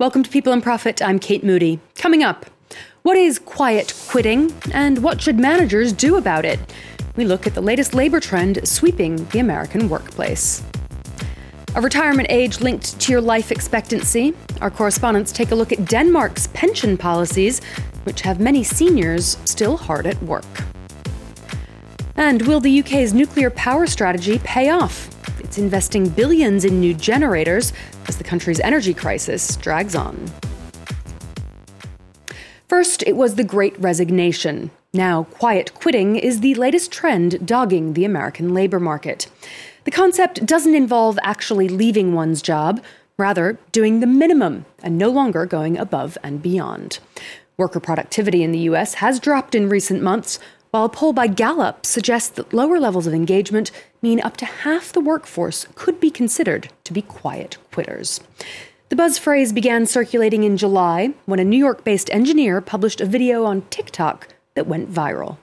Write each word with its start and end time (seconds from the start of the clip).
Welcome 0.00 0.22
to 0.22 0.30
People 0.30 0.52
and 0.52 0.62
Profit. 0.62 1.02
I'm 1.02 1.18
Kate 1.18 1.42
Moody. 1.42 1.80
Coming 1.96 2.22
up, 2.22 2.46
what 3.02 3.16
is 3.16 3.40
quiet 3.40 3.92
quitting 4.08 4.54
and 4.72 5.02
what 5.02 5.20
should 5.20 5.40
managers 5.40 5.92
do 5.92 6.14
about 6.14 6.44
it? 6.44 6.60
We 7.16 7.24
look 7.24 7.48
at 7.48 7.54
the 7.54 7.60
latest 7.60 7.94
labor 7.94 8.20
trend 8.20 8.60
sweeping 8.62 9.16
the 9.30 9.40
American 9.40 9.88
workplace. 9.88 10.62
A 11.74 11.80
retirement 11.80 12.28
age 12.30 12.60
linked 12.60 13.00
to 13.00 13.10
your 13.10 13.20
life 13.20 13.50
expectancy. 13.50 14.34
Our 14.60 14.70
correspondents 14.70 15.32
take 15.32 15.50
a 15.50 15.56
look 15.56 15.72
at 15.72 15.86
Denmark's 15.86 16.46
pension 16.54 16.96
policies, 16.96 17.60
which 18.04 18.20
have 18.20 18.38
many 18.38 18.62
seniors 18.62 19.36
still 19.44 19.76
hard 19.76 20.06
at 20.06 20.22
work. 20.22 20.62
And 22.14 22.42
will 22.42 22.60
the 22.60 22.78
UK's 22.78 23.12
nuclear 23.12 23.50
power 23.50 23.84
strategy 23.88 24.38
pay 24.44 24.70
off? 24.70 25.10
It's 25.40 25.58
investing 25.58 26.08
billions 26.08 26.64
in 26.64 26.80
new 26.80 26.94
generators 26.94 27.72
as 28.06 28.16
the 28.16 28.24
country's 28.24 28.60
energy 28.60 28.94
crisis 28.94 29.56
drags 29.56 29.94
on. 29.94 30.30
First, 32.68 33.02
it 33.06 33.16
was 33.16 33.34
the 33.34 33.44
Great 33.44 33.78
Resignation. 33.80 34.70
Now, 34.92 35.24
quiet 35.24 35.72
quitting 35.74 36.16
is 36.16 36.40
the 36.40 36.54
latest 36.54 36.92
trend 36.92 37.46
dogging 37.46 37.94
the 37.94 38.04
American 38.04 38.52
labor 38.52 38.78
market. 38.78 39.26
The 39.84 39.90
concept 39.90 40.44
doesn't 40.44 40.74
involve 40.74 41.18
actually 41.22 41.68
leaving 41.68 42.12
one's 42.12 42.42
job, 42.42 42.82
rather, 43.16 43.58
doing 43.72 44.00
the 44.00 44.06
minimum 44.06 44.66
and 44.82 44.98
no 44.98 45.08
longer 45.08 45.46
going 45.46 45.78
above 45.78 46.18
and 46.22 46.42
beyond. 46.42 46.98
Worker 47.56 47.80
productivity 47.80 48.42
in 48.42 48.52
the 48.52 48.60
U.S. 48.60 48.94
has 48.94 49.18
dropped 49.18 49.54
in 49.54 49.68
recent 49.68 50.02
months, 50.02 50.38
while 50.70 50.84
a 50.84 50.88
poll 50.88 51.12
by 51.12 51.26
Gallup 51.26 51.86
suggests 51.86 52.30
that 52.30 52.52
lower 52.52 52.78
levels 52.78 53.06
of 53.06 53.14
engagement 53.14 53.70
mean 54.02 54.20
up 54.20 54.36
to 54.38 54.44
half 54.44 54.92
the 54.92 55.00
workforce 55.00 55.66
could 55.74 55.98
be 56.00 56.10
considered 56.10 56.70
to 56.84 56.92
be 56.92 57.02
quiet 57.02 57.56
quitters. 57.72 58.20
The 58.90 58.96
buzz 58.96 59.18
phrase 59.18 59.52
began 59.52 59.86
circulating 59.86 60.44
in 60.44 60.56
July 60.56 61.12
when 61.26 61.38
a 61.38 61.44
New 61.44 61.58
York 61.58 61.84
based 61.84 62.08
engineer 62.10 62.60
published 62.60 63.00
a 63.00 63.06
video 63.06 63.44
on 63.44 63.62
TikTok 63.70 64.28
that 64.54 64.66
went 64.66 64.90
viral. 64.90 65.38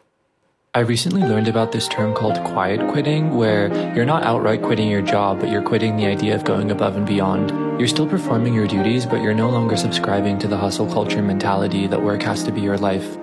I 0.73 0.80
recently 0.80 1.22
learned 1.22 1.48
about 1.48 1.72
this 1.72 1.88
term 1.88 2.14
called 2.14 2.44
quiet 2.44 2.92
quitting, 2.92 3.38
where 3.38 3.73
you're 3.96 4.03
not 4.03 4.23
outright 4.23 4.62
quitting 4.62 4.90
your 4.90 5.02
job, 5.02 5.40
but 5.40 5.50
you're 5.50 5.62
quitting 5.62 5.96
the 5.96 6.06
idea 6.06 6.36
of 6.36 6.44
going 6.44 6.70
above 6.70 6.98
and 6.98 7.06
beyond. 7.06 7.52
You're 7.80 7.88
still 7.88 8.09
performing 8.09 8.53
your 8.53 8.68
duties, 8.68 9.06
but 9.06 9.22
you're 9.22 9.34
no 9.34 9.50
longer 9.50 9.78
subscribing 9.78 10.38
to 10.40 10.50
the 10.50 10.58
hustle 10.58 10.92
culture 10.92 11.22
mentality 11.22 11.88
that 11.88 12.02
work 12.03 12.23
has 12.23 12.44
to 12.44 12.52
be 12.52 12.59
your 12.59 12.78
life. 12.78 13.18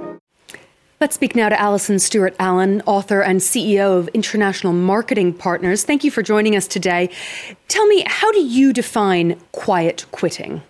Let's 1.03 1.17
speak 1.17 1.34
now 1.34 1.48
to 1.48 1.61
Alison 1.61 1.98
Stewart 1.98 2.36
Allen, 2.39 2.81
author 2.86 3.22
and 3.22 3.41
CEO 3.41 3.98
of 3.98 4.06
International 4.14 4.72
Marketing 4.72 5.34
Partners. 5.34 5.83
Thank 5.83 6.05
you 6.05 6.12
for 6.12 6.22
joining 6.22 6.55
us 6.55 6.69
today. 6.69 7.11
Tell 7.67 7.84
me, 7.89 8.05
how 8.06 8.31
do 8.31 8.41
you 8.41 8.72
define 8.72 9.36
quiet 9.50 10.06
quitting? 10.12 10.62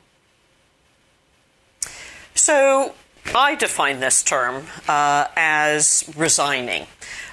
So, 2.35 2.95
I 3.35 3.57
define 3.57 4.01
this 4.01 4.23
term 4.23 4.65
uh, 4.89 5.27
as 5.37 6.11
resigning. 6.17 6.87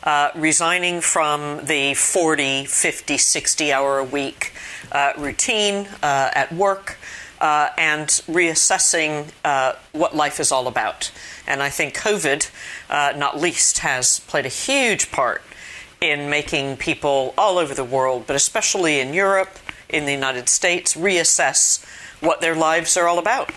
Uh, 0.04 0.32
resigning 0.36 1.00
from 1.00 1.66
the 1.66 1.94
40, 1.94 2.66
50, 2.66 3.18
60 3.18 3.72
hour 3.72 4.00
a 4.00 4.04
week 4.04 4.52
uh, 4.92 5.14
routine 5.18 5.88
uh, 6.04 6.32
at 6.34 6.52
work 6.52 6.98
uh, 7.42 7.70
and 7.78 8.08
reassessing 8.28 9.30
uh, 9.46 9.74
what 9.92 10.16
life 10.16 10.40
is 10.40 10.52
all 10.52 10.68
about. 10.68 11.12
And 11.48 11.64
I 11.64 11.70
think 11.70 11.96
COVID, 11.96 12.50
uh, 12.90 13.18
not 13.18 13.40
least, 13.40 13.80
has 13.80 14.20
played 14.22 14.46
a 14.46 14.50
huge 14.50 15.12
part 15.12 15.42
in 16.02 16.30
making 16.30 16.78
people 16.78 17.34
all 17.38 17.58
over 17.58 17.74
the 17.74 17.84
world, 17.84 18.24
but 18.28 18.36
especially 18.36 19.00
in 19.00 19.14
Europe, 19.14 19.58
in 19.90 20.06
the 20.06 20.14
United 20.14 20.48
States, 20.48 20.96
reassess 20.96 21.84
what 22.22 22.42
their 22.42 22.56
lives 22.56 22.96
are 22.96 23.08
all 23.08 23.20
about. 23.20 23.52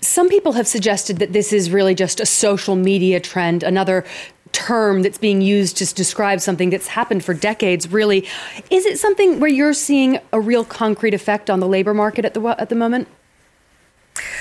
Some 0.00 0.28
people 0.28 0.52
have 0.52 0.66
suggested 0.66 1.18
that 1.18 1.32
this 1.32 1.52
is 1.52 1.70
really 1.70 1.94
just 1.94 2.18
a 2.18 2.26
social 2.26 2.74
media 2.74 3.20
trend, 3.20 3.62
another 3.62 4.04
term 4.52 5.02
that's 5.02 5.18
being 5.18 5.40
used 5.40 5.76
to 5.78 5.94
describe 5.94 6.40
something 6.40 6.70
that's 6.70 6.88
happened 6.88 7.24
for 7.24 7.34
decades 7.34 7.90
really 7.90 8.26
is 8.70 8.86
it 8.86 8.98
something 8.98 9.40
where 9.40 9.50
you're 9.50 9.74
seeing 9.74 10.18
a 10.32 10.40
real 10.40 10.64
concrete 10.64 11.14
effect 11.14 11.48
on 11.50 11.60
the 11.60 11.66
labor 11.66 11.94
market 11.94 12.24
at 12.24 12.34
the 12.34 12.40
at 12.60 12.68
the 12.68 12.74
moment 12.74 13.08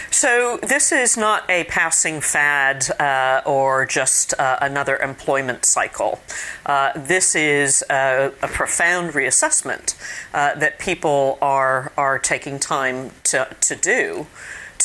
so, 0.10 0.60
this 0.62 0.92
is 0.92 1.16
not 1.16 1.50
a 1.50 1.64
passing 1.64 2.20
fad 2.20 2.92
uh, 3.00 3.42
or 3.46 3.86
just 3.86 4.38
uh, 4.38 4.58
another 4.62 4.98
employment 4.98 5.64
cycle. 5.64 6.20
Uh, 6.66 6.92
this 6.96 7.34
is 7.34 7.82
a, 7.90 8.34
a 8.42 8.48
profound 8.48 9.14
reassessment 9.14 9.96
uh, 10.34 10.56
that 10.56 10.80
people 10.80 11.38
are, 11.42 11.94
are 11.96 12.20
taking 12.20 12.60
time 12.60 13.12
to, 13.24 13.56
to 13.62 13.76
do 13.76 14.28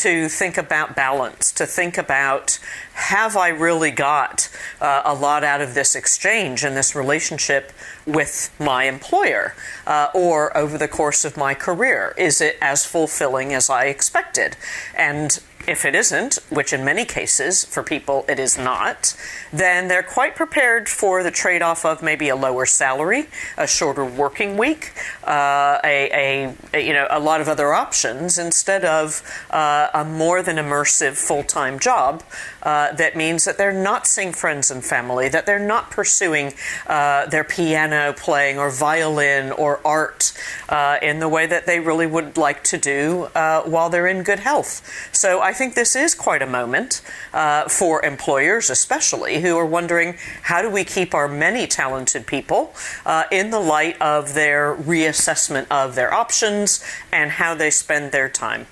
to 0.07 0.29
think 0.29 0.57
about 0.57 0.95
balance, 0.95 1.51
to 1.51 1.67
think 1.67 1.99
about 1.99 2.61
have 2.93 3.37
I 3.37 3.49
really 3.49 3.91
got 3.91 4.49
uh, 4.81 5.03
a 5.05 5.13
lot 5.13 5.43
out 5.43 5.61
of 5.61 5.75
this 5.75 5.97
exchange 5.97 6.63
and 6.63 6.77
this 6.77 6.95
relationship 6.95 7.73
with 8.07 8.55
my 8.61 8.85
employer 8.85 9.57
uh, 9.85 10.07
or 10.15 10.57
over 10.57 10.79
the 10.79 10.87
course 10.87 11.25
of 11.25 11.37
my 11.37 11.55
career? 11.55 12.15
Is 12.17 12.41
it 12.41 12.57
as 12.63 12.87
fulfilling 12.87 13.53
as 13.53 13.69
I 13.69 13.87
expected? 13.87 14.57
And 14.97 15.41
if 15.67 15.85
it 15.85 15.95
isn't, 15.95 16.39
which 16.51 16.73
in 16.73 16.85
many 16.85 17.05
cases 17.05 17.65
for 17.65 17.83
people 17.83 18.25
it 18.29 18.39
is 18.39 18.57
not, 18.57 19.17
then 19.53 19.89
they're 19.89 20.03
quite 20.03 20.37
prepared 20.37 20.89
for 20.89 21.23
the 21.23 21.31
trade 21.31 21.63
off 21.63 21.85
of 21.85 22.03
maybe 22.03 22.29
a 22.29 22.37
lower 22.37 22.67
salary, 22.67 23.27
a 23.57 23.67
shorter 23.67 24.05
working 24.05 24.57
week, 24.57 24.93
uh, 25.25 25.79
a, 25.85 26.55
a, 26.73 26.87
you 26.87 26.93
know 26.93 27.07
a 27.11 27.21
lot 27.21 27.41
of 27.41 27.49
other 27.49 27.73
options 27.73 28.39
instead 28.39 28.85
of 28.85 29.23
uh, 29.51 29.89
a 29.95 30.05
more 30.05 30.43
than 30.43 30.57
immersive 30.57 31.17
full 31.17 31.43
time 31.43 31.79
job. 31.79 32.23
Uh, 32.63 32.93
that 32.95 33.15
means 33.15 33.45
that 33.45 33.59
they're 33.59 33.73
not 33.73 34.09
seeing 34.09 34.33
friends 34.33 34.73
and 34.73 34.85
family, 34.85 35.29
that 35.29 35.47
they're 35.47 35.59
not 35.59 35.89
pursuing 35.91 36.53
uh, 36.89 37.25
their 37.27 37.45
piano 37.45 38.13
playing 38.13 38.59
or 38.59 38.71
violin 38.71 39.53
or 39.53 39.81
art 39.87 40.33
uh, 40.69 40.99
in 41.01 41.21
the 41.21 41.29
way 41.29 41.47
that 41.47 41.67
they 41.67 41.79
really 41.79 42.07
would 42.07 42.37
like 42.37 42.65
to 42.65 42.77
do 42.77 43.29
uh, 43.37 43.63
while 43.63 43.89
they're 43.89 44.09
in 44.09 44.25
good 44.25 44.41
health. 44.41 44.83
So 45.13 45.41
I 45.41 45.53
think 45.57 45.75
this 45.75 45.97
is 45.97 46.15
quite 46.15 46.43
a 46.43 46.47
moment 46.47 47.03
uh, 47.33 47.69
for 47.69 48.05
employers, 48.05 48.71
especially, 48.71 49.41
who 49.41 49.57
are 49.57 49.67
wondering 49.67 50.17
how 50.43 50.63
do 50.63 50.71
we 50.71 50.85
keep 50.85 51.15
our 51.15 51.27
many 51.27 51.67
talented 51.67 52.27
people 52.27 52.73
uh, 53.05 53.25
in 53.33 53.51
the 53.51 53.59
light 53.59 54.01
of 54.01 54.35
their 54.35 54.77
reassessment 54.77 55.67
of 55.71 55.95
their 55.95 56.13
options 56.15 56.85
and 57.11 57.33
how 57.33 57.55
they 57.55 57.71
spend 57.71 58.13
their 58.13 58.29
time. 58.29 58.67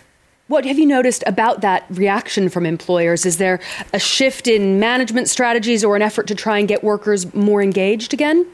What 0.46 0.66
have 0.66 0.78
you 0.78 0.84
noticed 0.84 1.24
about 1.26 1.62
that 1.62 1.86
reaction 1.88 2.50
from 2.50 2.66
employers? 2.66 3.24
Is 3.24 3.38
there 3.38 3.60
a 3.94 3.98
shift 3.98 4.46
in 4.46 4.78
management 4.78 5.28
strategies 5.30 5.82
or 5.82 5.96
an 5.96 6.02
effort 6.02 6.26
to 6.26 6.34
try 6.34 6.58
and 6.58 6.68
get 6.68 6.84
workers 6.84 7.32
more 7.34 7.62
engaged 7.62 8.12
again? 8.12 8.46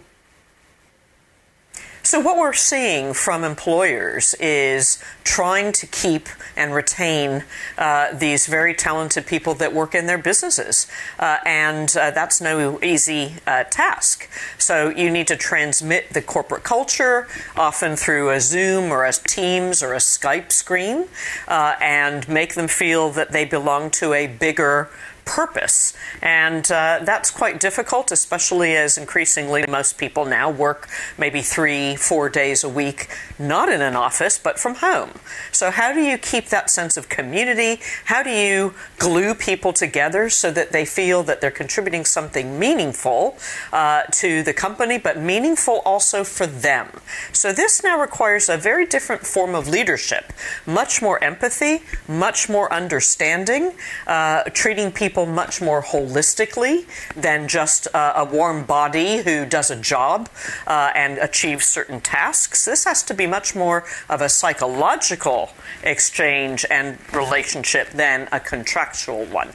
So, 2.03 2.19
what 2.19 2.39
we're 2.39 2.55
seeing 2.55 3.13
from 3.13 3.45
employers 3.45 4.35
is 4.41 5.03
trying 5.23 5.73
to 5.73 5.87
keep 5.87 6.31
and 6.57 6.73
retain 6.73 7.45
uh, 7.77 8.15
these 8.15 8.47
very 8.47 8.75
talented 8.75 9.27
people 9.27 9.53
that 9.57 9.75
work 9.75 9.95
in 9.95 10.07
their 10.07 10.17
businesses. 10.17 10.87
Uh, 11.19 11.37
and 11.45 11.95
uh, 11.99 12.11
that's 12.11 12.41
no 12.41 12.83
easy 12.83 13.35
uh, 13.47 13.65
task. 13.65 14.31
So, 14.57 14.89
you 14.89 15.11
need 15.11 15.27
to 15.27 15.37
transmit 15.37 16.15
the 16.15 16.23
corporate 16.23 16.65
culture, 16.65 17.29
often 17.55 17.97
through 17.97 18.31
a 18.31 18.41
Zoom 18.41 18.91
or 18.91 19.05
a 19.05 19.13
Teams 19.13 19.83
or 19.83 19.93
a 19.93 19.99
Skype 19.99 20.53
screen, 20.53 21.07
uh, 21.49 21.75
and 21.83 22.27
make 22.31 22.55
them 22.55 22.67
feel 22.69 23.11
that 23.11 23.33
they 23.33 23.45
belong 23.45 23.91
to 23.91 24.15
a 24.15 24.27
bigger 24.27 24.89
purpose. 25.31 25.95
And 26.21 26.71
uh, 26.73 27.01
that's 27.03 27.31
quite 27.31 27.61
difficult, 27.61 28.11
especially 28.11 28.77
as 28.77 28.99
increasingly 28.99 29.65
most 29.69 29.97
people 29.97 30.25
now 30.25 30.51
work 30.51 30.89
maybe 31.17 31.41
three, 31.41 31.95
four 31.95 32.29
days 32.29 32.65
a 32.65 32.69
week, 32.69 33.07
not 33.39 33.69
in 33.69 33.81
an 33.81 33.95
office, 33.95 34.39
but 34.39 34.59
from 34.59 34.75
home. 34.77 35.11
So, 35.53 35.71
how 35.71 35.93
do 35.93 36.01
you 36.01 36.19
keep 36.19 36.47
that 36.47 36.69
sense 36.69 36.97
of 36.97 37.09
community? 37.09 37.81
How 38.07 38.25
do 38.25 38.31
you 38.31 38.75
glue 38.99 39.35
people 39.35 39.73
together 39.73 40.29
so 40.31 40.51
that 40.51 40.73
they 40.73 40.85
feel 40.85 41.23
that 41.23 41.41
they're 41.41 41.51
contributing 41.51 42.05
something 42.05 42.59
meaningful 42.59 43.37
uh, 43.73 44.03
to 44.13 44.43
the 44.43 44.53
company, 44.53 44.99
but 44.99 45.17
meaningful 45.19 45.81
also 45.85 46.25
for 46.25 46.47
them? 46.47 46.89
So, 47.33 47.53
this 47.53 47.85
now 47.85 48.01
requires 48.01 48.49
a 48.49 48.57
very 48.57 48.85
different 48.85 49.25
form 49.25 49.55
of 49.55 49.69
leadership, 49.69 50.33
much 50.67 51.01
more 51.01 51.23
empathy, 51.23 51.83
much 52.09 52.49
more 52.49 52.73
understanding, 52.73 53.73
uh, 54.09 54.43
treating 54.53 54.91
people 54.91 55.20
people 55.21 55.35
much 55.35 55.61
more 55.61 55.83
holistically 55.83 56.87
than 57.15 57.47
just 57.47 57.87
uh, 57.95 58.13
a 58.17 58.25
warm 58.25 58.65
body 58.65 59.19
who 59.19 59.45
does 59.45 59.71
a 59.71 59.77
job 59.77 60.29
uh, 60.67 60.91
and 60.95 61.19
achieves 61.19 61.67
certain 61.67 62.01
tasks. 62.01 62.65
This 62.65 62.85
has 62.85 63.03
to 63.05 63.15
be 63.15 63.27
much 63.27 63.55
more 63.55 63.85
of 64.09 64.23
a 64.23 64.29
psychological 64.29 65.51
exchange 65.83 66.65
and 66.71 66.99
relationship 67.13 67.91
than 67.91 68.29
a 68.33 68.41
contractual 68.41 69.27
one. 69.27 69.51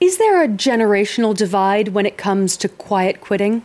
Is 0.00 0.18
there 0.18 0.42
a 0.42 0.48
generational 0.48 1.36
divide 1.36 1.88
when 1.88 2.04
it 2.04 2.16
comes 2.16 2.56
to 2.58 2.68
quiet 2.68 3.20
quitting? 3.20 3.62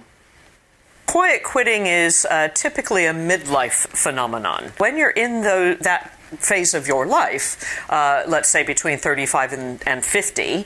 Quiet 1.08 1.44
quitting 1.44 1.88
is 1.88 2.26
uh, 2.30 2.50
typically 2.50 3.06
a 3.06 3.14
midlife 3.14 3.88
phenomenon. 3.88 4.72
When 4.78 4.96
you're 4.96 5.10
in 5.10 5.42
the, 5.42 5.78
that 5.82 6.12
phase 6.40 6.74
of 6.74 6.88
your 6.88 7.06
life, 7.06 7.90
uh, 7.90 8.24
let's 8.28 8.48
say 8.48 8.64
between 8.64 8.98
35 8.98 9.54
and, 9.54 9.84
and 9.86 10.06
50, 10.06 10.66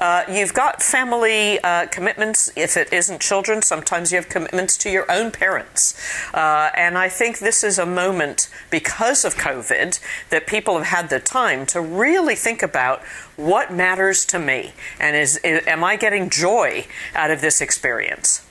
uh, 0.00 0.24
you've 0.30 0.54
got 0.54 0.82
family 0.82 1.58
uh, 1.60 1.86
commitments. 1.86 2.50
If 2.56 2.76
it 2.76 2.92
isn't 2.92 3.20
children, 3.20 3.62
sometimes 3.62 4.12
you 4.12 4.16
have 4.16 4.28
commitments 4.28 4.76
to 4.78 4.90
your 4.90 5.10
own 5.10 5.30
parents. 5.30 5.94
Uh, 6.34 6.70
and 6.74 6.98
I 6.98 7.08
think 7.08 7.38
this 7.38 7.64
is 7.64 7.78
a 7.78 7.86
moment, 7.86 8.48
because 8.70 9.24
of 9.24 9.34
COVID, 9.36 10.00
that 10.30 10.46
people 10.46 10.76
have 10.78 10.86
had 10.86 11.10
the 11.10 11.20
time 11.20 11.66
to 11.66 11.80
really 11.80 12.34
think 12.34 12.62
about 12.62 13.02
what 13.36 13.72
matters 13.72 14.24
to 14.26 14.38
me 14.38 14.72
and 15.00 15.16
is, 15.16 15.38
is 15.38 15.66
am 15.66 15.84
I 15.84 15.96
getting 15.96 16.30
joy 16.30 16.86
out 17.14 17.30
of 17.30 17.40
this 17.40 17.60
experience? 17.60 18.42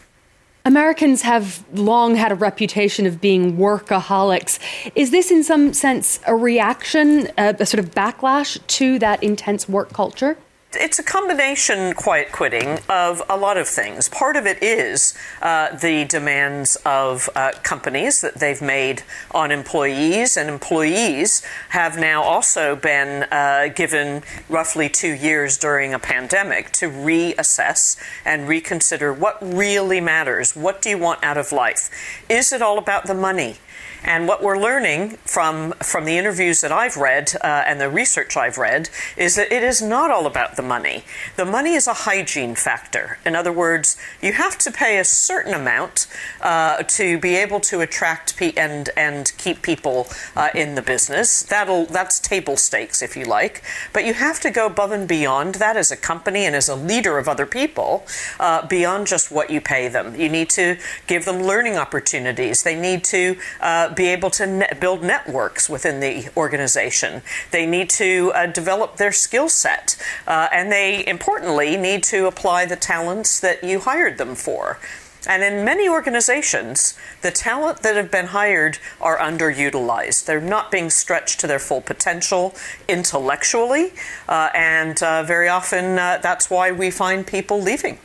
Americans 0.65 1.21
have 1.21 1.63
long 1.73 2.15
had 2.15 2.31
a 2.31 2.35
reputation 2.35 3.05
of 3.05 3.21
being 3.21 3.55
workaholics. 3.55 4.57
Is 4.95 5.11
this, 5.11 5.29
in 5.29 5.43
some 5.43 5.73
sense, 5.73 6.19
a 6.25 6.35
reaction, 6.35 7.27
a, 7.37 7.55
a 7.59 7.65
sort 7.67 7.83
of 7.83 7.91
backlash 7.91 8.59
to 8.65 8.97
that 8.97 9.21
intense 9.21 9.69
work 9.69 9.93
culture? 9.93 10.37
It's 10.75 10.99
a 10.99 11.03
combination, 11.03 11.93
quiet 11.93 12.31
quitting, 12.31 12.79
of 12.89 13.21
a 13.29 13.37
lot 13.37 13.57
of 13.57 13.67
things. 13.67 14.09
Part 14.09 14.35
of 14.35 14.45
it 14.45 14.61
is 14.61 15.13
uh, 15.41 15.75
the 15.75 16.05
demands 16.05 16.77
of 16.85 17.29
uh, 17.35 17.51
companies 17.63 18.21
that 18.21 18.35
they've 18.35 18.61
made 18.61 19.03
on 19.31 19.51
employees, 19.51 20.37
and 20.37 20.49
employees 20.49 21.43
have 21.69 21.97
now 21.97 22.23
also 22.23 22.75
been 22.75 23.23
uh, 23.31 23.69
given 23.75 24.23
roughly 24.49 24.89
two 24.89 25.13
years 25.13 25.57
during 25.57 25.93
a 25.93 25.99
pandemic 25.99 26.71
to 26.71 26.89
reassess 26.89 27.97
and 28.25 28.47
reconsider 28.47 29.13
what 29.13 29.37
really 29.41 30.01
matters. 30.01 30.55
What 30.55 30.81
do 30.81 30.89
you 30.89 30.97
want 30.97 31.23
out 31.23 31.37
of 31.37 31.51
life? 31.51 31.89
Is 32.29 32.51
it 32.51 32.61
all 32.61 32.77
about 32.77 33.07
the 33.07 33.13
money? 33.13 33.57
And 34.05 34.27
what 34.27 34.43
we're 34.43 34.59
learning 34.59 35.17
from 35.25 35.71
from 35.81 36.05
the 36.05 36.15
interviews 36.15 36.61
that 36.61 36.71
I've 36.71 36.95
read 36.95 37.31
uh, 37.41 37.63
and 37.65 37.81
the 37.81 37.89
research 37.89 38.37
I've 38.37 38.59
read 38.59 38.89
is 39.17 39.35
that 39.35 39.51
it 39.51 39.63
is 39.63 39.81
not 39.81 40.11
all 40.11 40.27
about 40.27 40.57
the 40.57 40.61
money. 40.61 41.05
The 41.37 41.43
money 41.43 41.73
is 41.73 41.87
a 41.87 41.93
hygiene 41.93 42.53
factor. 42.53 43.17
In 43.25 43.35
other 43.35 43.51
words, 43.51 43.97
you 44.21 44.33
have 44.33 44.59
to 44.59 44.71
pay 44.71 44.99
a 44.99 45.03
certain 45.03 45.55
amount 45.55 46.05
uh, 46.39 46.83
to 46.83 47.17
be 47.17 47.35
able 47.35 47.59
to 47.61 47.81
attract 47.81 48.37
pe- 48.37 48.53
and 48.53 48.91
and 48.95 49.33
keep 49.39 49.63
people 49.63 50.07
uh, 50.35 50.49
in 50.53 50.75
the 50.75 50.83
business. 50.83 51.41
That'll 51.41 51.87
that's 51.87 52.19
table 52.19 52.57
stakes, 52.57 53.01
if 53.01 53.17
you 53.17 53.25
like. 53.25 53.63
But 53.91 54.05
you 54.05 54.13
have 54.13 54.39
to 54.41 54.51
go 54.51 54.67
above 54.67 54.91
and 54.91 55.07
beyond 55.07 55.55
that 55.55 55.77
as 55.77 55.89
a 55.89 55.97
company 55.97 56.45
and 56.45 56.55
as 56.55 56.69
a 56.69 56.75
leader 56.75 57.17
of 57.17 57.27
other 57.27 57.47
people, 57.47 58.05
uh, 58.39 58.67
beyond 58.67 59.07
just 59.07 59.31
what 59.31 59.49
you 59.49 59.61
pay 59.61 59.87
them. 59.87 60.13
You 60.13 60.29
need 60.29 60.51
to 60.51 60.77
give 61.07 61.25
them 61.25 61.41
learning 61.41 61.75
opportunities. 61.75 62.61
They 62.61 62.79
need 62.79 63.03
to 63.05 63.37
uh, 63.61 63.94
be 63.95 64.07
able 64.07 64.29
to 64.31 64.45
net 64.45 64.79
build 64.79 65.03
networks 65.03 65.69
within 65.69 65.99
the 65.99 66.29
organization. 66.35 67.21
They 67.51 67.65
need 67.65 67.89
to 67.91 68.31
uh, 68.35 68.45
develop 68.47 68.97
their 68.97 69.11
skill 69.11 69.49
set, 69.49 69.95
uh, 70.27 70.47
and 70.51 70.71
they 70.71 71.05
importantly 71.07 71.77
need 71.77 72.03
to 72.03 72.27
apply 72.27 72.65
the 72.65 72.75
talents 72.75 73.39
that 73.39 73.63
you 73.63 73.79
hired 73.79 74.17
them 74.17 74.35
for. 74.35 74.79
And 75.27 75.43
in 75.43 75.65
many 75.65 75.89
organizations, 75.89 76.97
the 77.21 77.31
talent 77.31 77.81
that 77.81 77.95
have 77.95 78.11
been 78.11 78.27
hired 78.27 78.77
are 79.01 79.17
underutilized. 79.17 80.25
They're 80.25 80.39
not 80.39 80.71
being 80.71 80.89
stretched 80.89 81.39
to 81.39 81.47
their 81.47 81.59
full 81.59 81.81
potential 81.81 82.53
intellectually, 82.87 83.93
uh, 84.29 84.49
and 84.53 85.01
uh, 85.01 85.23
very 85.23 85.49
often 85.49 85.97
uh, 85.97 86.19
that's 86.21 86.49
why 86.49 86.71
we 86.71 86.91
find 86.91 87.25
people 87.25 87.61
leaving. 87.61 87.97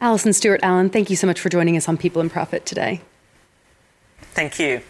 Alison 0.00 0.32
Stewart 0.32 0.60
Allen, 0.62 0.88
thank 0.88 1.10
you 1.10 1.16
so 1.16 1.26
much 1.26 1.40
for 1.40 1.48
joining 1.48 1.76
us 1.76 1.88
on 1.88 1.96
People 1.96 2.20
and 2.22 2.30
Profit 2.30 2.64
today. 2.64 3.00
Thank 4.32 4.58
you. 4.58 4.82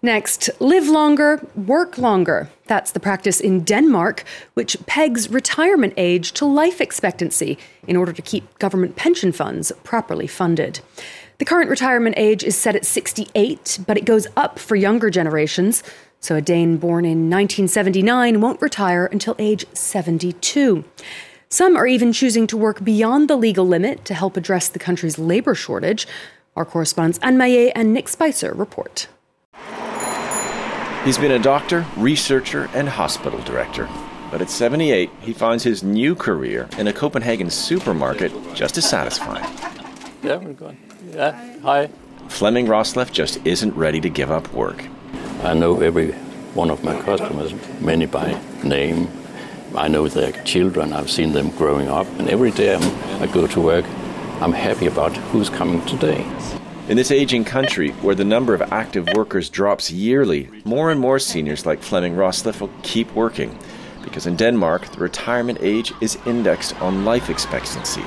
Next, 0.00 0.48
live 0.60 0.88
longer, 0.88 1.44
work 1.56 1.98
longer. 1.98 2.48
That's 2.66 2.92
the 2.92 3.00
practice 3.00 3.40
in 3.40 3.64
Denmark, 3.64 4.22
which 4.54 4.76
pegs 4.86 5.28
retirement 5.28 5.94
age 5.96 6.32
to 6.34 6.46
life 6.46 6.80
expectancy 6.80 7.58
in 7.86 7.96
order 7.96 8.12
to 8.12 8.22
keep 8.22 8.58
government 8.60 8.94
pension 8.94 9.32
funds 9.32 9.72
properly 9.82 10.28
funded. 10.28 10.78
The 11.38 11.44
current 11.44 11.68
retirement 11.68 12.14
age 12.16 12.44
is 12.44 12.56
set 12.56 12.76
at 12.76 12.84
68, 12.84 13.80
but 13.88 13.96
it 13.96 14.04
goes 14.04 14.28
up 14.36 14.60
for 14.60 14.76
younger 14.76 15.10
generations. 15.10 15.82
So 16.20 16.36
a 16.36 16.40
Dane 16.40 16.76
born 16.76 17.04
in 17.04 17.28
1979 17.28 18.40
won't 18.40 18.62
retire 18.62 19.06
until 19.06 19.34
age 19.38 19.66
72. 19.72 20.84
Some 21.48 21.76
are 21.76 21.86
even 21.88 22.12
choosing 22.12 22.46
to 22.48 22.56
work 22.56 22.84
beyond 22.84 23.28
the 23.28 23.36
legal 23.36 23.66
limit 23.66 24.04
to 24.04 24.14
help 24.14 24.36
address 24.36 24.68
the 24.68 24.78
country's 24.78 25.18
labor 25.18 25.56
shortage. 25.56 26.06
Our 26.54 26.64
correspondents 26.64 27.18
Anne 27.20 27.36
Maillet 27.36 27.72
and 27.74 27.92
Nick 27.92 28.08
Spicer 28.08 28.52
report. 28.52 29.08
He's 31.08 31.16
been 31.16 31.30
a 31.30 31.38
doctor, 31.38 31.86
researcher, 31.96 32.68
and 32.74 32.86
hospital 32.86 33.40
director. 33.40 33.88
But 34.30 34.42
at 34.42 34.50
78, 34.50 35.08
he 35.22 35.32
finds 35.32 35.64
his 35.64 35.82
new 35.82 36.14
career 36.14 36.68
in 36.76 36.86
a 36.86 36.92
Copenhagen 36.92 37.48
supermarket 37.48 38.30
just 38.52 38.76
as 38.76 38.86
satisfying. 38.86 39.42
Yeah, 40.22 40.36
we're 40.36 40.52
going. 40.52 40.76
Yeah, 41.10 41.60
hi. 41.60 41.88
Fleming 42.28 42.66
Rosleff 42.66 43.10
just 43.10 43.38
isn't 43.46 43.74
ready 43.74 44.02
to 44.02 44.10
give 44.10 44.30
up 44.30 44.52
work. 44.52 44.84
I 45.42 45.54
know 45.54 45.80
every 45.80 46.12
one 46.52 46.68
of 46.68 46.84
my 46.84 47.00
customers, 47.00 47.54
many 47.80 48.04
by 48.04 48.38
name. 48.62 49.08
I 49.74 49.88
know 49.88 50.08
their 50.08 50.32
children, 50.44 50.92
I've 50.92 51.10
seen 51.10 51.32
them 51.32 51.48
growing 51.56 51.88
up, 51.88 52.06
and 52.18 52.28
every 52.28 52.50
day 52.50 52.74
I'm, 52.74 53.22
I 53.22 53.32
go 53.32 53.46
to 53.46 53.60
work, 53.62 53.86
I'm 54.42 54.52
happy 54.52 54.84
about 54.84 55.16
who's 55.16 55.48
coming 55.48 55.82
today. 55.86 56.30
In 56.88 56.96
this 56.96 57.10
aging 57.10 57.44
country, 57.44 57.90
where 58.00 58.14
the 58.14 58.24
number 58.24 58.54
of 58.54 58.62
active 58.72 59.06
workers 59.14 59.50
drops 59.50 59.90
yearly, 59.90 60.48
more 60.64 60.90
and 60.90 60.98
more 60.98 61.18
seniors 61.18 61.66
like 61.66 61.82
Fleming 61.82 62.14
Rosleff 62.14 62.62
will 62.62 62.70
keep 62.82 63.12
working. 63.12 63.58
Because 64.02 64.26
in 64.26 64.36
Denmark, 64.36 64.86
the 64.92 65.00
retirement 65.00 65.58
age 65.60 65.92
is 66.00 66.16
indexed 66.24 66.80
on 66.80 67.04
life 67.04 67.28
expectancy. 67.28 68.02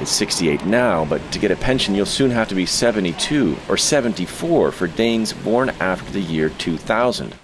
It's 0.00 0.12
68 0.12 0.64
now, 0.66 1.04
but 1.04 1.20
to 1.32 1.40
get 1.40 1.50
a 1.50 1.56
pension, 1.56 1.96
you'll 1.96 2.06
soon 2.06 2.30
have 2.30 2.46
to 2.46 2.54
be 2.54 2.64
72 2.64 3.56
or 3.68 3.76
74 3.76 4.70
for 4.70 4.86
Danes 4.86 5.32
born 5.32 5.70
after 5.80 6.12
the 6.12 6.20
year 6.20 6.50
2000. 6.50 7.34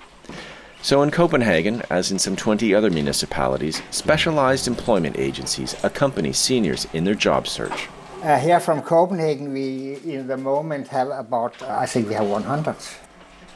So 0.80 1.02
in 1.02 1.10
Copenhagen, 1.10 1.82
as 1.90 2.12
in 2.12 2.20
some 2.20 2.36
20 2.36 2.72
other 2.72 2.90
municipalities, 2.90 3.82
specialized 3.90 4.68
employment 4.68 5.18
agencies 5.18 5.74
accompany 5.82 6.32
seniors 6.32 6.86
in 6.92 7.02
their 7.02 7.16
job 7.16 7.48
search. 7.48 7.88
Uh, 8.22 8.38
here 8.38 8.60
from 8.60 8.80
Copenhagen, 8.82 9.52
we 9.52 9.98
in 10.04 10.28
the 10.28 10.36
moment 10.36 10.86
have 10.86 11.08
about, 11.08 11.60
uh, 11.60 11.76
I 11.76 11.86
think 11.86 12.06
we 12.06 12.14
have 12.14 12.28
100. 12.28 12.76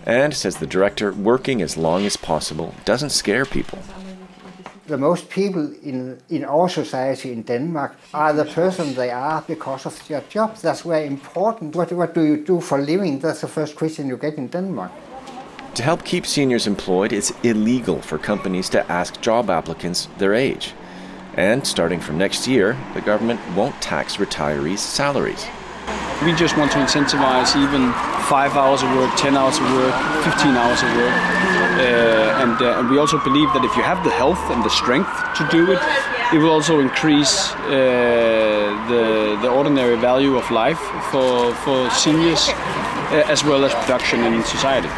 And, 0.04 0.34
says 0.34 0.56
the 0.56 0.66
director, 0.66 1.12
working 1.12 1.62
as 1.62 1.76
long 1.76 2.04
as 2.04 2.16
possible 2.16 2.74
doesn't 2.84 3.10
scare 3.10 3.44
people. 3.44 3.78
The 4.88 4.98
most 4.98 5.30
people 5.30 5.72
in, 5.84 6.18
in 6.30 6.44
our 6.44 6.68
society 6.68 7.30
in 7.30 7.42
Denmark 7.42 7.94
are 8.12 8.32
the 8.32 8.44
person 8.44 8.92
they 8.94 9.10
are 9.10 9.44
because 9.46 9.86
of 9.86 10.08
their 10.08 10.22
job. 10.22 10.56
That's 10.56 10.80
very 10.80 11.06
important. 11.06 11.76
What, 11.76 11.92
what 11.92 12.12
do 12.12 12.22
you 12.22 12.44
do 12.44 12.60
for 12.60 12.80
living? 12.80 13.20
That's 13.20 13.42
the 13.42 13.48
first 13.48 13.76
question 13.76 14.08
you 14.08 14.16
get 14.16 14.34
in 14.34 14.48
Denmark. 14.48 14.90
To 15.76 15.82
help 15.84 16.04
keep 16.04 16.26
seniors 16.26 16.66
employed, 16.66 17.12
it's 17.12 17.30
illegal 17.44 18.00
for 18.00 18.18
companies 18.18 18.68
to 18.70 18.84
ask 18.90 19.20
job 19.20 19.48
applicants 19.48 20.08
their 20.18 20.34
age. 20.34 20.74
And 21.36 21.66
starting 21.66 22.00
from 22.00 22.16
next 22.16 22.48
year, 22.48 22.78
the 22.94 23.02
government 23.02 23.40
won't 23.54 23.78
tax 23.82 24.16
retirees' 24.16 24.78
salaries. 24.78 25.46
We 26.24 26.32
just 26.32 26.56
want 26.56 26.72
to 26.72 26.78
incentivize 26.78 27.54
even 27.56 27.92
five 28.24 28.56
hours 28.56 28.82
of 28.82 28.88
work, 28.96 29.14
10 29.16 29.36
hours 29.36 29.58
of 29.58 29.64
work, 29.64 29.94
15 30.24 30.56
hours 30.56 30.82
of 30.82 30.88
work. 30.96 31.12
Uh, 31.76 32.42
and, 32.42 32.62
uh, 32.62 32.78
and, 32.78 32.88
we 32.88 32.96
also 32.96 33.22
believe 33.22 33.52
that 33.52 33.62
if 33.66 33.76
you 33.76 33.82
have 33.82 34.02
the 34.02 34.10
health 34.10 34.40
and 34.50 34.64
the 34.64 34.70
strength 34.70 35.12
to 35.36 35.46
do 35.50 35.70
it, 35.72 35.78
it 36.32 36.38
will 36.38 36.50
also 36.50 36.80
increase 36.80 37.52
uh, 37.52 38.86
the, 38.88 39.38
the 39.42 39.48
ordinary 39.50 39.96
value 39.96 40.36
of 40.36 40.50
life 40.50 40.80
for, 41.10 41.54
for 41.56 41.90
seniors 41.90 42.48
uh, 42.48 43.24
as 43.28 43.44
well 43.44 43.62
as 43.62 43.74
production 43.74 44.24
in 44.24 44.42
society. 44.42 44.88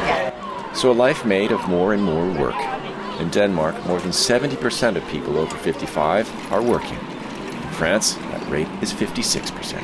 So 0.72 0.92
a 0.92 0.94
life 0.94 1.24
made 1.24 1.50
of 1.50 1.68
more 1.68 1.94
and 1.94 2.02
more 2.02 2.30
work. 2.40 2.87
In 3.18 3.30
Denmark, 3.30 3.84
more 3.86 3.98
than 3.98 4.12
70% 4.12 4.96
of 4.96 5.06
people 5.08 5.38
over 5.38 5.56
55 5.56 6.52
are 6.52 6.62
working. 6.62 6.98
In 6.98 7.70
France, 7.72 8.14
that 8.14 8.48
rate 8.48 8.68
is 8.80 8.92
56%. 8.92 9.82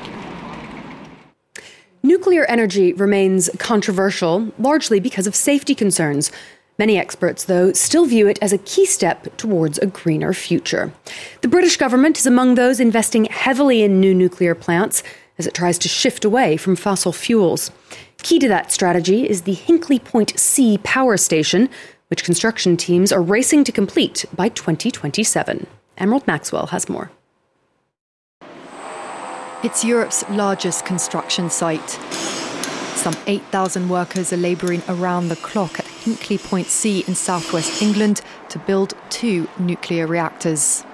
Nuclear 2.05 2.45
energy 2.45 2.93
remains 2.93 3.51
controversial, 3.59 4.53
largely 4.59 5.01
because 5.01 5.27
of 5.27 5.35
safety 5.35 5.75
concerns. 5.75 6.31
Many 6.79 6.99
experts, 6.99 7.45
though, 7.45 7.73
still 7.73 8.07
view 8.07 8.29
it 8.29 8.39
as 8.43 8.53
a 8.53 8.59
key 8.59 8.87
step 8.87 9.37
towards 9.37 9.79
a 9.79 9.87
greener 9.87 10.33
future. 10.33 10.93
The 11.41 11.49
British 11.49 11.77
government 11.77 12.19
is 12.19 12.27
among 12.27 12.55
those 12.55 12.79
investing 12.79 13.25
heavily 13.25 13.83
in 13.83 14.01
new 14.01 14.15
nuclear 14.15 14.55
plants 14.55 15.03
as 15.39 15.47
it 15.47 15.55
tries 15.55 15.79
to 15.79 15.89
shift 15.89 16.25
away 16.25 16.57
from 16.57 16.77
fossil 16.77 17.13
fuels. 17.13 17.73
Key 18.19 18.39
to 18.39 18.49
that 18.49 18.73
strategy 18.73 19.29
is 19.29 19.43
the 19.43 19.55
Hinkley 19.55 20.03
Point 20.03 20.39
C 20.39 20.79
power 20.79 21.17
station, 21.17 21.69
which 22.15 22.23
construction 22.23 22.77
teams 22.77 23.11
are 23.11 23.21
racing 23.21 23.65
to 23.65 23.73
complete 23.73 24.25
by 24.37 24.49
2027. 24.49 25.67
Emerald 25.99 26.25
Maxwell 26.29 26.67
has 26.67 26.89
more. 26.89 27.11
It's 29.65 29.85
Europe's 29.85 30.23
largest 30.31 30.87
construction 30.87 31.51
site. 31.51 31.91
Some 32.95 33.17
8,000 33.27 33.89
workers 33.89 34.33
are 34.33 34.37
labouring 34.37 34.81
around 34.89 35.27
the 35.27 35.35
clock 35.35 35.81
at 35.81 35.87
Hinkley 35.87 36.41
Point 36.41 36.69
C 36.69 37.03
in 37.09 37.17
southwest 37.17 37.83
England 37.83 38.21
to 38.51 38.61
build 38.61 38.95
two 39.11 39.49
nuclear 39.59 40.07
reactors. 40.07 40.85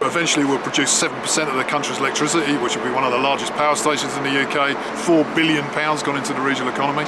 Eventually, 0.00 0.44
we'll 0.44 0.58
produce 0.60 0.90
7% 1.02 1.48
of 1.48 1.56
the 1.56 1.64
country's 1.64 1.98
electricity, 1.98 2.56
which 2.58 2.76
will 2.76 2.84
be 2.84 2.90
one 2.90 3.02
of 3.02 3.10
the 3.10 3.18
largest 3.18 3.52
power 3.54 3.74
stations 3.74 4.16
in 4.16 4.22
the 4.22 4.42
UK. 4.42 4.76
£4 5.06 5.34
billion 5.34 5.64
gone 5.74 6.16
into 6.16 6.32
the 6.32 6.40
regional 6.40 6.72
economy. 6.72 7.04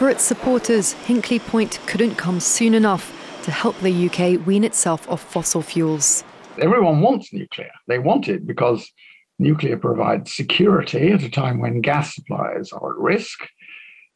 For 0.00 0.08
its 0.08 0.24
supporters, 0.24 0.94
Hinkley 0.94 1.38
Point 1.38 1.78
couldn't 1.86 2.14
come 2.14 2.40
soon 2.40 2.72
enough 2.72 3.12
to 3.42 3.50
help 3.50 3.78
the 3.80 4.08
UK 4.08 4.46
wean 4.46 4.64
itself 4.64 5.06
off 5.10 5.22
fossil 5.22 5.60
fuels. 5.60 6.24
Everyone 6.56 7.02
wants 7.02 7.34
nuclear. 7.34 7.70
They 7.86 7.98
want 7.98 8.26
it 8.26 8.46
because 8.46 8.90
nuclear 9.38 9.76
provides 9.76 10.32
security 10.32 11.12
at 11.12 11.22
a 11.22 11.28
time 11.28 11.60
when 11.60 11.82
gas 11.82 12.14
supplies 12.14 12.72
are 12.72 12.94
at 12.94 12.98
risk. 12.98 13.46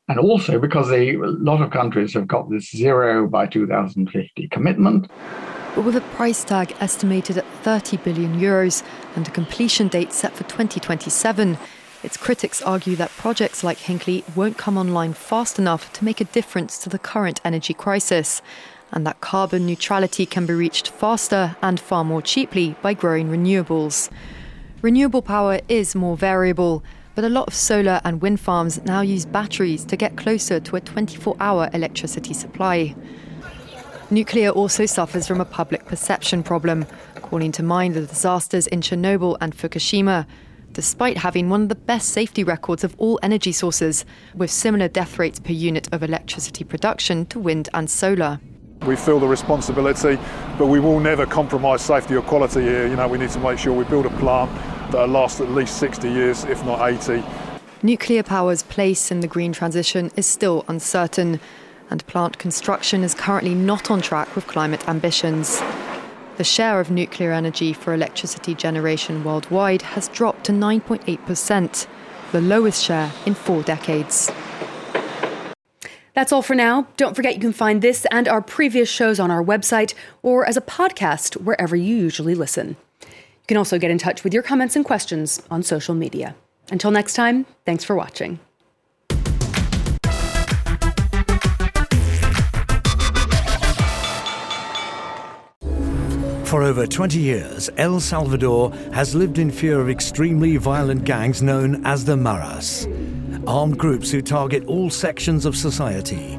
And 0.08 0.18
also 0.18 0.58
because 0.58 0.88
they, 0.88 1.16
a 1.16 1.18
lot 1.18 1.60
of 1.60 1.70
countries 1.70 2.14
have 2.14 2.28
got 2.28 2.48
this 2.48 2.70
zero 2.70 3.28
by 3.28 3.46
2050 3.46 4.48
commitment. 4.48 5.10
But 5.74 5.84
with 5.84 5.96
a 5.96 6.00
price 6.16 6.44
tag 6.44 6.74
estimated 6.80 7.36
at 7.36 7.46
30 7.62 7.98
billion 7.98 8.40
euros 8.40 8.82
and 9.16 9.28
a 9.28 9.30
completion 9.30 9.88
date 9.88 10.14
set 10.14 10.32
for 10.32 10.44
2027, 10.44 11.58
its 12.04 12.18
critics 12.18 12.60
argue 12.60 12.96
that 12.96 13.10
projects 13.12 13.64
like 13.64 13.78
Hinkley 13.78 14.22
won't 14.36 14.58
come 14.58 14.76
online 14.76 15.14
fast 15.14 15.58
enough 15.58 15.90
to 15.94 16.04
make 16.04 16.20
a 16.20 16.24
difference 16.26 16.76
to 16.78 16.90
the 16.90 16.98
current 16.98 17.40
energy 17.44 17.72
crisis, 17.72 18.42
and 18.92 19.06
that 19.06 19.22
carbon 19.22 19.64
neutrality 19.64 20.26
can 20.26 20.44
be 20.44 20.52
reached 20.52 20.88
faster 20.88 21.56
and 21.62 21.80
far 21.80 22.04
more 22.04 22.20
cheaply 22.20 22.76
by 22.82 22.92
growing 22.92 23.30
renewables. 23.30 24.10
Renewable 24.82 25.22
power 25.22 25.60
is 25.68 25.94
more 25.94 26.14
variable, 26.16 26.84
but 27.14 27.24
a 27.24 27.28
lot 27.30 27.48
of 27.48 27.54
solar 27.54 28.02
and 28.04 28.20
wind 28.20 28.38
farms 28.38 28.84
now 28.84 29.00
use 29.00 29.24
batteries 29.24 29.84
to 29.86 29.96
get 29.96 30.16
closer 30.16 30.60
to 30.60 30.76
a 30.76 30.80
24 30.80 31.36
hour 31.40 31.70
electricity 31.72 32.34
supply. 32.34 32.94
Nuclear 34.10 34.50
also 34.50 34.84
suffers 34.84 35.26
from 35.26 35.40
a 35.40 35.46
public 35.46 35.86
perception 35.86 36.42
problem, 36.42 36.84
calling 37.22 37.50
to 37.52 37.62
mind 37.62 37.94
the 37.94 38.02
disasters 38.02 38.66
in 38.66 38.82
Chernobyl 38.82 39.38
and 39.40 39.56
Fukushima, 39.56 40.26
despite 40.74 41.16
having 41.16 41.48
one 41.48 41.62
of 41.62 41.68
the 41.70 41.74
best 41.74 42.10
safety 42.10 42.44
records 42.44 42.84
of 42.84 42.94
all 42.98 43.18
energy 43.22 43.52
sources, 43.52 44.04
with 44.34 44.50
similar 44.50 44.88
death 44.88 45.18
rates 45.18 45.40
per 45.40 45.52
unit 45.52 45.88
of 45.92 46.02
electricity 46.02 46.64
production 46.64 47.24
to 47.26 47.38
wind 47.38 47.70
and 47.72 47.88
solar. 47.88 48.38
We 48.84 48.96
feel 48.96 49.18
the 49.18 49.26
responsibility, 49.26 50.18
but 50.58 50.66
we 50.66 50.80
will 50.80 51.00
never 51.00 51.24
compromise 51.24 51.80
safety 51.80 52.14
or 52.14 52.22
quality 52.22 52.60
here. 52.60 52.86
You 52.86 52.96
know, 52.96 53.08
we 53.08 53.16
need 53.16 53.30
to 53.30 53.40
make 53.40 53.58
sure 53.58 53.72
we 53.72 53.84
build 53.84 54.04
a 54.04 54.10
plant 54.18 54.50
that 54.92 55.08
lasts 55.08 55.40
at 55.40 55.50
least 55.50 55.78
60 55.78 56.10
years, 56.10 56.44
if 56.44 56.62
not 56.66 56.86
80. 56.86 57.24
Nuclear 57.82 58.22
power's 58.22 58.62
place 58.62 59.10
in 59.10 59.20
the 59.20 59.26
green 59.26 59.52
transition 59.52 60.10
is 60.16 60.26
still 60.26 60.64
uncertain 60.68 61.40
and 61.90 62.06
plant 62.06 62.38
construction 62.38 63.02
is 63.02 63.14
currently 63.14 63.54
not 63.54 63.90
on 63.90 64.00
track 64.00 64.34
with 64.34 64.46
climate 64.46 64.88
ambitions. 64.88 65.60
The 66.36 66.44
share 66.44 66.80
of 66.80 66.90
nuclear 66.90 67.32
energy 67.32 67.72
for 67.72 67.94
electricity 67.94 68.54
generation 68.54 69.22
worldwide 69.22 69.82
has 69.82 70.08
dropped 70.08 70.44
to 70.46 70.52
9.8%, 70.52 71.86
the 72.32 72.40
lowest 72.40 72.82
share 72.82 73.12
in 73.24 73.34
four 73.34 73.62
decades. 73.62 74.32
That's 76.14 76.32
all 76.32 76.42
for 76.42 76.54
now. 76.54 76.86
Don't 76.96 77.14
forget 77.14 77.34
you 77.34 77.40
can 77.40 77.52
find 77.52 77.82
this 77.82 78.06
and 78.10 78.28
our 78.28 78.40
previous 78.40 78.88
shows 78.88 79.20
on 79.20 79.30
our 79.30 79.44
website 79.44 79.94
or 80.22 80.44
as 80.46 80.56
a 80.56 80.60
podcast 80.60 81.34
wherever 81.42 81.76
you 81.76 81.96
usually 81.96 82.34
listen. 82.34 82.76
You 83.00 83.46
can 83.48 83.56
also 83.56 83.78
get 83.78 83.90
in 83.90 83.98
touch 83.98 84.24
with 84.24 84.32
your 84.32 84.42
comments 84.42 84.74
and 84.74 84.84
questions 84.84 85.42
on 85.50 85.62
social 85.62 85.94
media. 85.94 86.34
Until 86.70 86.90
next 86.90 87.14
time, 87.14 87.46
thanks 87.64 87.84
for 87.84 87.94
watching. 87.94 88.38
For 96.54 96.62
over 96.62 96.86
20 96.86 97.18
years, 97.18 97.68
El 97.78 97.98
Salvador 97.98 98.70
has 98.92 99.12
lived 99.12 99.40
in 99.40 99.50
fear 99.50 99.80
of 99.80 99.90
extremely 99.90 100.56
violent 100.56 101.02
gangs 101.02 101.42
known 101.42 101.84
as 101.84 102.04
the 102.04 102.16
Maras, 102.16 102.86
armed 103.44 103.76
groups 103.76 104.08
who 104.12 104.22
target 104.22 104.64
all 104.66 104.88
sections 104.88 105.46
of 105.46 105.56
society. 105.56 106.38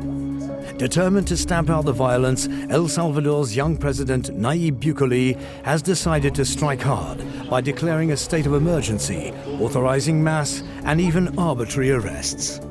Determined 0.77 1.27
to 1.27 1.35
stamp 1.35 1.69
out 1.69 1.83
the 1.83 1.91
violence, 1.91 2.47
El 2.69 2.87
Salvador's 2.87 3.57
young 3.57 3.75
president 3.75 4.29
Nayib 4.29 4.79
Bukele 4.79 5.37
has 5.65 5.81
decided 5.81 6.33
to 6.35 6.45
strike 6.45 6.81
hard 6.81 7.21
by 7.49 7.59
declaring 7.59 8.13
a 8.13 8.17
state 8.17 8.45
of 8.45 8.53
emergency, 8.53 9.33
authorizing 9.59 10.23
mass 10.23 10.63
and 10.85 11.01
even 11.01 11.37
arbitrary 11.37 11.91
arrests. 11.91 12.61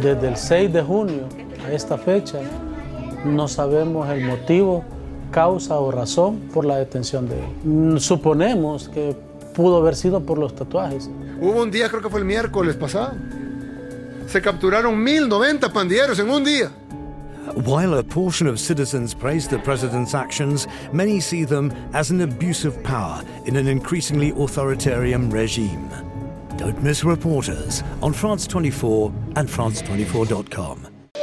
Desde 0.00 0.24
el 0.24 0.36
6 0.36 0.72
de 0.72 0.82
junio 0.82 1.28
a 1.66 1.70
esta 1.70 1.98
fecha, 1.98 2.40
no 3.26 3.46
sabemos 3.46 4.08
el 4.08 4.20
motivo 4.20 4.82
causa 5.34 5.80
o 5.80 5.90
razón 5.90 6.38
por 6.54 6.64
la 6.64 6.76
detención 6.76 7.28
de 7.28 7.34
él. 7.34 7.46
Mm, 7.64 7.96
suponemos 7.98 8.88
que 8.88 9.16
pudo 9.52 9.78
haber 9.78 9.96
sido 9.96 10.20
por 10.20 10.38
los 10.38 10.54
tatuajes. 10.54 11.10
Hubo 11.40 11.60
un 11.60 11.72
día, 11.72 11.88
creo 11.88 12.00
que 12.00 12.08
fue 12.08 12.20
el 12.20 12.24
miércoles 12.24 12.76
pasado, 12.76 13.14
se 14.28 14.40
capturaron 14.40 15.02
1090 15.02 15.72
pandilleros 15.72 16.20
en 16.20 16.30
un 16.30 16.44
día. 16.44 16.70
While 17.66 17.98
a 17.98 18.02
portion 18.02 18.48
of 18.48 18.58
citizens 18.58 19.12
praise 19.12 19.48
the 19.48 19.58
president's 19.58 20.14
actions, 20.14 20.68
many 20.92 21.20
see 21.20 21.44
them 21.44 21.72
as 21.92 22.10
an 22.10 22.22
abuse 22.22 22.64
of 22.64 22.80
power 22.84 23.20
in 23.44 23.56
an 23.56 23.66
increasingly 23.66 24.30
authoritarian 24.30 25.30
regime. 25.30 25.88
Don't 26.56 26.80
miss 26.80 27.04
reporters 27.04 27.82
on 28.00 28.12
France 28.12 28.46
24 28.46 29.12
and 29.36 29.48
France24.com. 29.48 30.93